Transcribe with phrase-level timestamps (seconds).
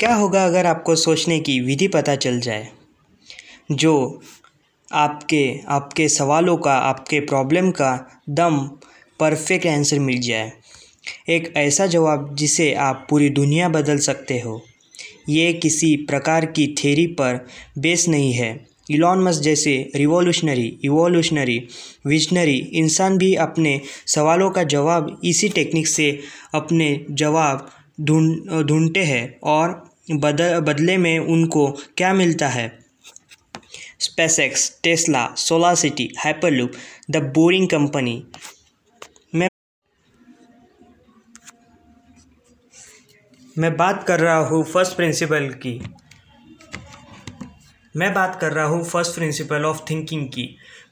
[0.00, 2.68] क्या होगा अगर आपको सोचने की विधि पता चल जाए?
[3.72, 4.22] जो
[4.92, 8.58] आपके आपके सवालों का, आपके प्रॉब्लम का दम
[9.20, 10.52] परफेक्ट आंसर मिल जाए।
[11.28, 14.62] एक ऐसा जवाब जिसे आप पूरी दुनिया बदल सकते हो।
[15.28, 17.46] ये किसी प्रकार की थेरी पर
[17.78, 21.68] बेस नहीं है। इलॉन मस्क जैसे रिवॉल्यूशनरी इवोल्यूशनरी
[22.06, 26.20] विजनरी इंसान भी अपने सवालों का जवाब इसी टेक्निक से
[26.54, 27.70] अपने जवाब
[28.00, 32.68] ढूंढ, ढूंढते हैं और बदल में उनको क्या मिलता है?
[34.00, 36.72] SpaceX Tesla solar city, Hyperloop,
[37.10, 38.22] the boring company.
[39.34, 39.48] मैं
[43.56, 45.80] मैं बात कर रहा हूँ फ़र्स्ट प्रिंसिपल की।
[47.96, 50.48] मैं बात कर रहा हूँ फ़र्स्ट प्रिंसिपल ऑफ़ थिंकिंग की।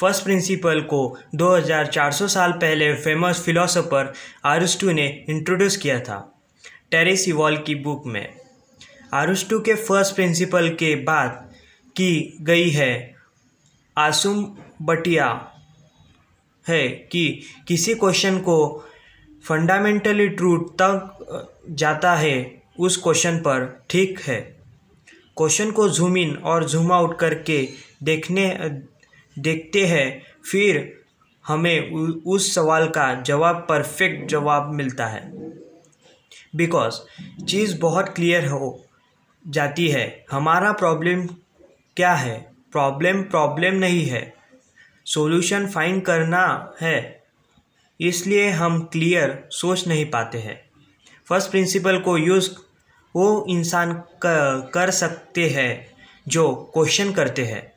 [0.00, 1.00] फ़र्स्ट प्रिंसिपल को
[1.34, 4.12] 2400 साल पहले फ़ेमस फिलोसोफर
[4.44, 6.18] आरुस्टू ने इंट्रोड्यूस किया था,
[6.90, 8.26] टेरिस इवॉल की बुक में।
[9.14, 11.54] आरुस्टू के फ़र्स्ट प्रिंसिपल के बाद
[11.96, 13.14] की गई है।
[13.96, 14.44] आसुम
[14.82, 15.26] बटिया
[16.66, 18.86] है कि किसी क्वेश्चन को
[19.44, 24.40] फंडामेंटली ट्रूथ तक जाता है, उस क्वेश्चन पर ठीक है।
[25.36, 27.68] क्वेश्चन को जूम इन और जूम आउट करके
[28.02, 28.48] देखने
[29.36, 31.00] देखते हैं, फिर
[31.44, 31.90] हमें
[32.26, 35.22] उस सवाल का जवाब परफेक्ट जवाब मिलता है।
[36.56, 37.00] बिकॉज़
[37.44, 38.86] चीज़ बहुत क्लियर हो
[39.48, 41.26] जाती है। हमारा प्रॉब्लम
[41.96, 42.52] क्या है?
[42.72, 44.34] प्रॉब्लम प्रॉब्लम नहीं है।
[45.04, 47.22] सॉल्यूशन फाइंड करना है।
[48.00, 50.70] इसलिए हम क्लियर सोच नहीं पाते हैं।
[51.28, 52.50] फ़र्स्ट प्रिंसिपल को यूज़
[53.16, 55.90] वो इंसान कर, सकते हैं
[56.28, 57.72] जो क्वेश्चन करते हैं।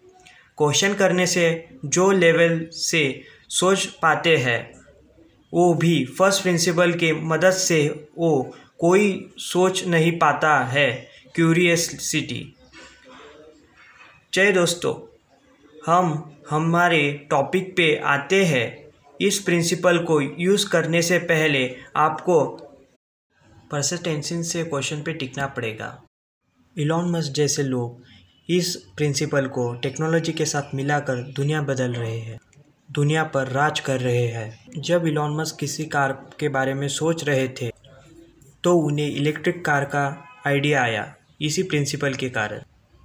[0.58, 4.74] क्वेश्चन करने से जो लेवल से सोच पाते हैं
[5.54, 12.42] वो भी फ़र्स्ट प्रिंसिपल के मदद से वो कोई सोच नहीं पाता है। क्यूरियसिटी।
[14.34, 14.94] जय दोस्तों,
[15.86, 18.68] हम हमारे टॉपिक पे आते हैं।
[19.20, 21.64] इस प्रिंसिपल को यूज़ करने से पहले
[21.96, 22.46] आपको
[23.72, 25.90] परसिस्टेंसी से क्वेश्चन पे टिकना पड़ेगा।
[26.76, 28.04] इलॉन मस्क जैसे लोग
[28.50, 32.40] इस प्रिंसिपल को टेक्नोलॉजी के साथ मिलाकर दुनिया बदल रहे हैं,
[32.90, 37.24] दुनिया पर राज कर रहे हैं। जब इलॉन मस्क किसी कार के बारे में सोच
[37.24, 37.72] रहे थे
[38.64, 40.06] तो उन्हें इलेक्ट्रिक कार का
[40.48, 42.62] आइडिया आया। इसी प्रिंसिपल के कारण।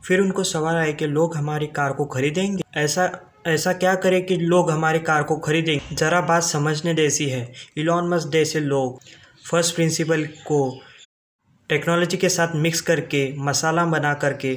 [0.07, 2.63] फिर उनको सवाल आया कि लोग हमारी कार को खरीदेंगे?
[2.77, 5.97] ऐसा ऐसा क्या करें कि लोग हमारी कार को खरीदेंगे?
[5.97, 9.01] ज़रा बात समझने जैसी है। इलॉन मस्क जैसे लोग
[9.51, 10.81] फ़र्स्ट प्रिंसिपल को
[11.69, 14.57] टेक्नोलॉजी के साथ मिक्स करके, मसाला बना करके,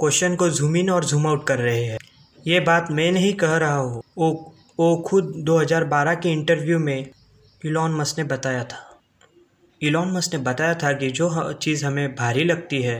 [0.00, 1.98] क्वेश्चन को जूम इन और जूम आउट कर रहे हैं।
[2.46, 7.10] ये बात मैं नहीं कह रहा हूँ। वो वो खुद 2012 के इंटरव्यू में
[7.64, 8.95] इलॉन मस्क ने बताया था।
[9.80, 12.98] इलॉन मस्क ने बताया था कि जो चीज़ हमें भारी लगती है,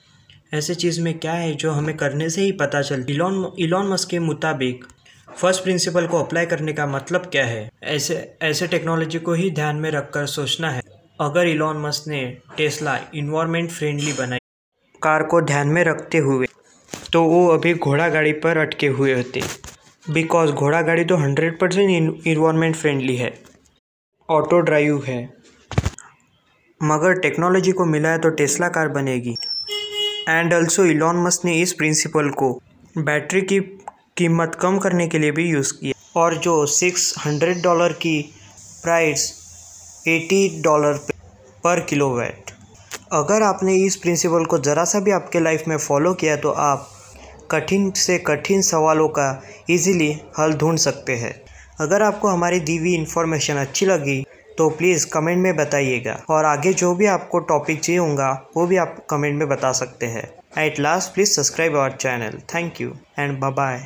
[0.54, 4.08] ऐसे चीज़ में क्या है जो हमें करने से ही पता चल इलॉन इलॉन मस्क
[4.10, 4.84] के मुताबिक
[5.28, 7.70] फ़र्स्ट प्रिंसिपल को अप्लाई करने का मतलब क्या है?
[7.84, 10.82] ऐसे ऐसे टेक्नोलॉजी को ही ध्यान में रखकर सोचना है।
[11.20, 12.22] अगर इलॉन मस्क ने
[12.56, 14.38] टेस्ला इन्वायरमेंट फ्रेंडली बनाई,
[15.02, 16.46] कार को ध्यान में रखते हुए
[17.12, 19.42] तो वो अभी घोड़ा गाड़ी पर अटके हुए होते।
[20.06, 23.32] बिकॉज़ घोड़ा गाड़ी तो हंड्रेड परसेंट इन्वायरमेंट फ्रेंडली है।
[24.28, 25.18] ऑटो ड्राइव है।
[26.80, 29.34] मगर टेक्नोलॉजी को मिलाए तो टेस्ला कार बनेगी।
[30.28, 32.50] एंड ऑल्सो इलॉन मस्क ने इस प्रिंसिपल को
[32.98, 33.60] बैटरी की
[34.16, 38.20] कीमत कम करने के लिए भी यूज़ किया। और जो सिक्स हंड्रेड डॉलर की
[38.82, 39.24] प्राइस
[40.08, 40.98] एटी डॉलर
[41.64, 42.50] पर किलो वैट
[43.12, 46.88] अगर आपने इस प्रिंसिपल को ज़रा सा भी आपके लाइफ में फॉलो किया तो आप
[47.50, 51.34] कठिन से कठिन सवालों का इजीली हल ढूंढ सकते हैं।
[51.80, 54.24] अगर आपको हमारी दी हुई इन्फॉर्मेशन अच्छी लगी
[54.58, 58.76] तो प्लीज़ कमेंट में बताइएगा। और आगे जो भी आपको टॉपिक चाहिए होगा, वो भी
[58.76, 60.28] आप कमेंट में बता सकते हैं।
[60.58, 63.82] At last please subscribe our channel thank you and bye